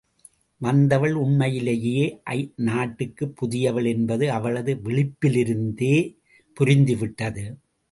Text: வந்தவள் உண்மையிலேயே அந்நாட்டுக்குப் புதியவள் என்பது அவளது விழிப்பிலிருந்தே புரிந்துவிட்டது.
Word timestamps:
வந்தவள் 0.61 1.13
உண்மையிலேயே 1.13 2.21
அந்நாட்டுக்குப் 2.29 3.35
புதியவள் 3.41 3.87
என்பது 3.87 4.31
அவளது 4.31 4.75
விழிப்பிலிருந்தே 4.85 5.95
புரிந்துவிட்டது. 6.57 7.45